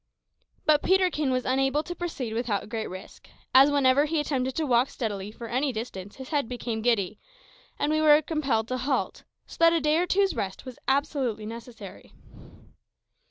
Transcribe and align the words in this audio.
But 0.65 0.81
Peterkin 0.81 1.29
was 1.29 1.45
unable 1.45 1.83
to 1.83 1.93
proceed 1.93 2.33
without 2.33 2.69
great 2.69 2.89
risk, 2.89 3.27
as 3.53 3.69
whenever 3.69 4.05
he 4.05 4.19
attempted 4.19 4.55
to 4.55 4.65
walk 4.65 4.89
steadily 4.89 5.31
for 5.31 5.45
any 5.47 5.71
distance 5.71 6.15
his 6.15 6.29
head 6.29 6.49
became 6.49 6.81
giddy, 6.81 7.19
and 7.77 7.91
we 7.91 8.01
were 8.01 8.19
compelled 8.23 8.67
to 8.69 8.77
halt, 8.79 9.25
so 9.45 9.57
that 9.59 9.73
a 9.73 9.79
day 9.79 9.97
or 9.99 10.07
two's 10.07 10.35
rest 10.35 10.65
was 10.65 10.79
absolutely 10.87 11.45
necessary. 11.45 12.13